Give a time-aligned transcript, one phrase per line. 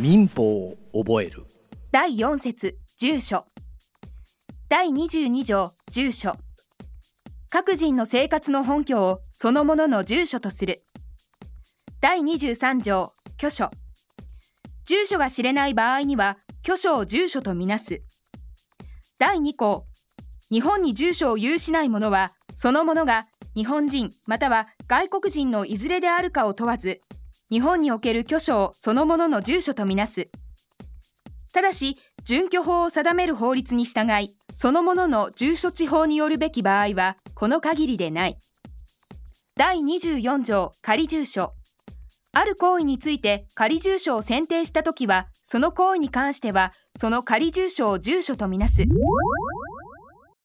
[0.00, 1.44] 民法を覚える。
[1.90, 3.44] 第4節住所。
[4.68, 6.36] 第22条住所。
[7.50, 10.84] 各人の生活の本拠をそのものの住所とする。
[12.00, 13.72] 第23条居所。
[14.84, 18.00] 住所が知れない場合には居所を住所とみなす。
[19.18, 19.86] 第2項
[20.48, 23.26] 日本に住所を有しない者はその者が
[23.56, 27.00] 日本人または外国人のいずれであるかを問わず
[27.50, 30.28] 日本における居所をそのものの住所とみなす。
[31.52, 38.38] ただし準拠法を定める法律に従いそのものの住所地方によるべき場合はこの限りでない。
[39.56, 41.54] 第24条仮住所。
[42.32, 48.84] ある行為について仮住所を選定したときはその行為に関してはその仮住所を住所とみなす。